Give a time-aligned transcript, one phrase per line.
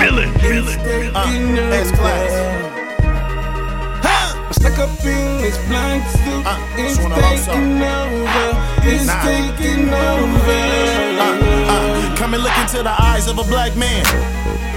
[0.00, 0.78] Villain, villain,
[1.16, 2.32] Uh, S class.
[4.04, 6.44] I stuck up in this blank suit.
[6.46, 8.48] Uh, it's it's one of those taking over.
[8.84, 9.22] It's Nah.
[9.22, 10.62] taking over.
[11.18, 14.04] Uh, uh, come and look into the eyes of a black man.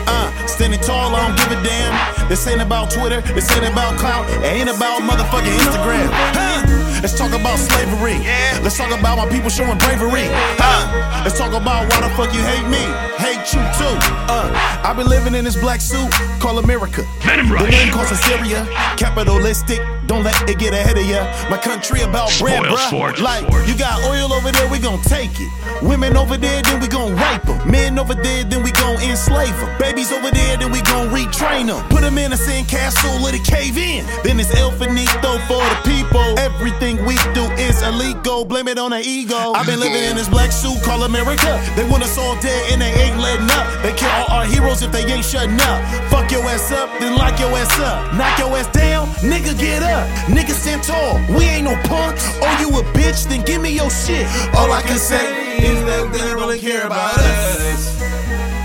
[0.07, 1.93] Uh, standing tall, I don't give a damn.
[2.29, 6.09] This ain't about Twitter, this ain't about clout, it ain't about motherfucking Instagram.
[6.11, 6.65] Huh?
[7.01, 8.19] Let's talk about slavery.
[8.61, 10.29] Let's talk about my people showing bravery.
[10.61, 11.23] Huh?
[11.23, 12.83] Let's talk about why the fuck you hate me.
[13.17, 13.95] Hate you too.
[14.29, 14.53] Uh,
[14.83, 17.03] I've been living in this black suit called America.
[17.23, 18.67] The name calls Syria.
[18.97, 21.21] Capitalistic, don't let it get ahead of ya.
[21.53, 23.21] My country about bread, Spoil bruh.
[23.21, 25.49] Like, you got oil over there, we gon' take it.
[25.83, 27.61] Women over there, then we gon' rape them.
[27.69, 29.69] Men over there, then we gon' enslave them.
[29.77, 31.87] Babies over there, then we gon' retrain them.
[31.89, 34.03] Put them in a sandcastle, let it cave in.
[34.23, 36.25] Then it's El Finito for the people.
[36.39, 39.53] Everything we do is illegal, blame it on the ego.
[39.53, 41.61] I've been living in this black suit called America.
[41.75, 43.83] They want us all dead and they ain't letting up.
[43.83, 45.79] They kill all our heroes if they ain't shutting up.
[46.09, 48.13] Fuck your ass up, then lock your ass up.
[48.15, 49.98] Knock your ass down, nigga get up.
[50.27, 52.23] Nigga stand tall, we ain't no punks.
[52.41, 54.25] Oh, you a bitch, then give me your shit.
[54.55, 57.99] All I can say is that they don't really care about us.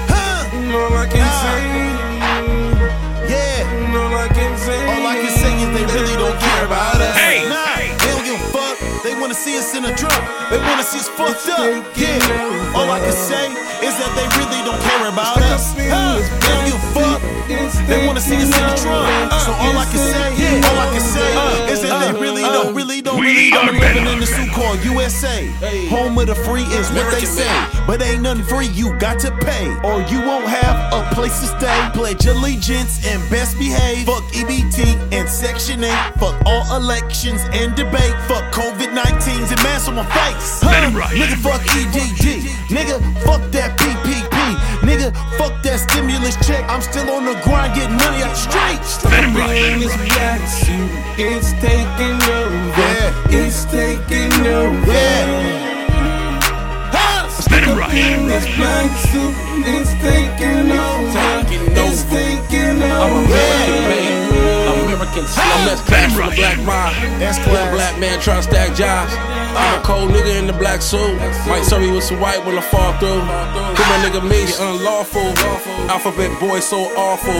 [0.08, 0.44] Huh?
[0.78, 1.42] All I can Ah.
[1.44, 1.60] say,
[3.32, 3.98] Yeah.
[3.98, 5.33] all I can say, All I can
[9.24, 10.12] wanna see us in a drum.
[10.50, 11.64] They wanna see us fucked up.
[11.96, 12.76] Yeah.
[12.76, 13.48] All I can say
[13.80, 15.72] is that they really don't care about us.
[15.72, 16.20] Huh?
[16.44, 17.34] They don't give a fuck.
[17.88, 19.08] They wanna see us in the drum.
[19.40, 23.00] So all I can say, all I can say is that they really don't, really
[23.00, 25.46] don't, really don't living in the suit called USA.
[25.88, 27.48] Home of the free is what they say.
[27.86, 29.68] But ain't nothing free, you got to pay.
[29.84, 31.90] Or you won't have a place to stay.
[31.94, 34.04] Pledge allegiance and best behave.
[34.04, 35.03] Fuck EBT
[35.54, 36.14] and Section 8.
[36.18, 38.14] Fuck all elections and debate.
[38.26, 40.60] Fuck COVID 19s and masks on my face.
[40.62, 40.70] Huh?
[40.70, 41.14] Venom Rush.
[41.14, 42.42] Nigga, fuck EDD.
[42.70, 44.36] Nigga, fuck that PPP.
[44.82, 46.64] Nigga, fuck that stimulus check.
[46.68, 48.98] I'm still on the grind getting money out the streets.
[49.02, 50.40] Venom in this black.
[51.18, 52.74] It's taking over.
[52.74, 53.38] Yeah.
[53.38, 54.92] It's taking over.
[54.92, 55.70] Yeah.
[56.92, 57.30] Huh?
[57.48, 57.94] Venom Rush.
[57.94, 58.90] In black
[59.66, 61.03] it's taking over.
[65.14, 65.66] American slum.
[65.66, 67.22] That's Bad class for the black mind.
[67.22, 67.74] That's class.
[67.74, 69.12] black man trying to stack jobs.
[69.54, 71.14] I'm a cold nigga in the black suit.
[71.46, 73.22] Might serve you with some white when I fall through.
[73.78, 75.30] Cause my nigga made it unlawful.
[75.86, 77.38] Alphabet boy so awful.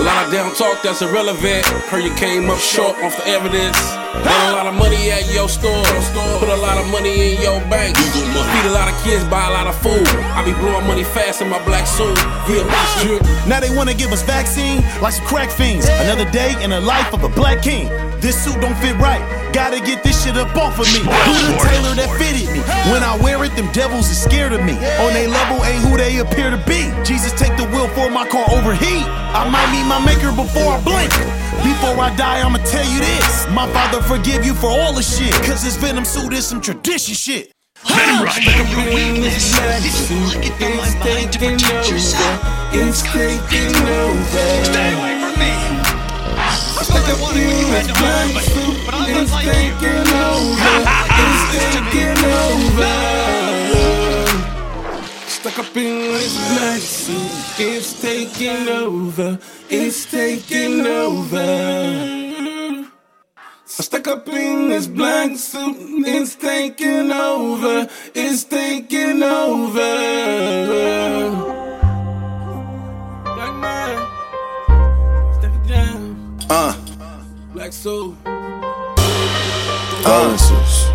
[0.00, 1.66] A lot of damn talk that's irrelevant.
[1.92, 3.76] Heard you came up short off the evidence.
[4.24, 5.84] Got a lot of money at your store.
[6.40, 7.96] Put a lot of money in your bank.
[7.96, 10.06] Feed a lot of kids, buy a lot of food.
[10.32, 12.16] I be blowing money fast in my black suit.
[12.48, 12.64] Yeah.
[13.46, 15.86] Now they wanna give us vaccine like some crack fiends.
[15.86, 17.88] Another day in a life of a black king.
[18.20, 19.20] This suit don't fit right.
[19.52, 21.00] Gotta get this shit up off of me.
[21.00, 22.60] Who the Sports, tailor that fitted me?
[22.92, 24.74] When I wear it, them devils is scared of me.
[25.02, 26.86] On they level ain't who they appear to be.
[27.04, 29.06] Jesus, take the wheel for my car overheat.
[29.34, 31.10] I might meet my maker before I blink.
[31.66, 33.46] Before I die, I'ma tell you this.
[33.50, 35.32] My father forgive you for all the shit.
[35.44, 37.52] Cause this venom suit is some tradition shit.
[37.84, 38.38] Venom Rush.
[38.46, 41.90] In this black suit, it's taking over.
[42.72, 44.64] It's taking over.
[44.64, 45.99] Stay away from me.
[46.90, 48.76] Stuck up in this black suit,
[49.08, 50.76] it's taking over.
[51.22, 52.94] It's taking over.
[55.28, 59.38] Stuck up in this black suit, it's taking over.
[59.70, 61.46] It's taking over.
[63.66, 67.88] Stuck up in this black suit, it's taking over.
[68.14, 69.49] It's taking over.
[77.70, 78.16] Black soul.
[80.02, 80.90] condolences.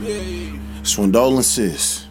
[0.00, 0.58] Yeah.
[0.84, 2.06] Swindolences.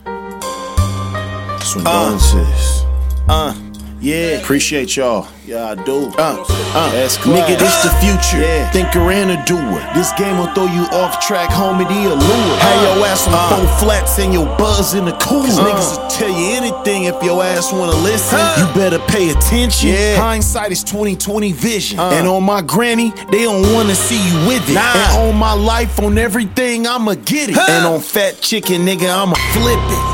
[1.62, 2.85] Swindolences.
[3.29, 3.53] Uh,
[4.01, 4.39] yeah.
[4.39, 5.27] Appreciate y'all.
[5.45, 6.11] Yeah, I do.
[6.17, 6.91] Uh, uh.
[6.91, 8.41] That's Nigga, this the future.
[8.43, 8.69] Yeah.
[8.71, 9.81] Thinker and a doer.
[9.95, 12.57] This game will throw you off track, homie, the allure.
[12.59, 15.47] Have your ass on four flats and your buzz in the cooler.
[15.47, 18.39] Niggas will tell you anything if your ass wanna listen.
[18.59, 19.89] You better pay attention.
[19.89, 20.18] Yeah.
[20.18, 22.00] Hindsight is 2020 vision.
[22.00, 24.77] And on my granny, they don't wanna see you with it.
[24.77, 27.57] And on my life, on everything, I'ma get it.
[27.57, 30.08] And on fat chicken, nigga, I'ma flip it.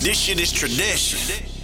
[0.00, 1.59] This shit is tradition.